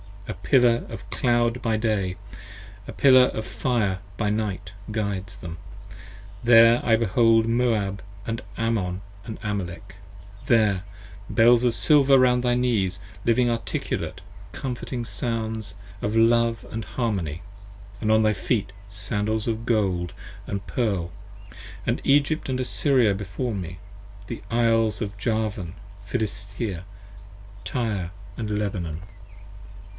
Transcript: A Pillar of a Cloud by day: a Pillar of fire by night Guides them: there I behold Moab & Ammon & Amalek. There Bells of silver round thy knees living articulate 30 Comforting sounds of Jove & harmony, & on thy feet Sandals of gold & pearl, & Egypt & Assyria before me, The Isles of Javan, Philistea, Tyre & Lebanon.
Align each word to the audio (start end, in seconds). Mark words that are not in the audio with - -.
A 0.31 0.33
Pillar 0.33 0.85
of 0.89 1.01
a 1.01 1.15
Cloud 1.15 1.61
by 1.61 1.75
day: 1.77 2.15
a 2.87 2.93
Pillar 2.93 3.25
of 3.33 3.45
fire 3.45 3.99
by 4.17 4.29
night 4.31 4.71
Guides 4.89 5.35
them: 5.35 5.57
there 6.43 6.83
I 6.83 6.95
behold 6.95 7.47
Moab 7.47 8.01
& 8.27 8.57
Ammon 8.57 9.01
& 9.25 9.43
Amalek. 9.43 9.95
There 10.47 10.83
Bells 11.29 11.63
of 11.65 11.75
silver 11.75 12.17
round 12.17 12.41
thy 12.43 12.55
knees 12.55 12.99
living 13.25 13.49
articulate 13.49 14.21
30 14.53 14.61
Comforting 14.61 15.05
sounds 15.05 15.75
of 16.01 16.13
Jove 16.15 16.65
& 16.79 16.85
harmony, 16.95 17.41
& 17.73 18.01
on 18.01 18.23
thy 18.23 18.33
feet 18.33 18.71
Sandals 18.89 19.47
of 19.49 19.65
gold 19.67 20.13
& 20.41 20.65
pearl, 20.65 21.11
& 21.59 21.87
Egypt 22.05 22.49
& 22.49 22.49
Assyria 22.49 23.13
before 23.13 23.53
me, 23.53 23.79
The 24.27 24.41
Isles 24.49 25.01
of 25.01 25.15
Javan, 25.17 25.73
Philistea, 26.07 26.85
Tyre 27.65 28.11
& 28.29 28.37
Lebanon. 28.37 29.01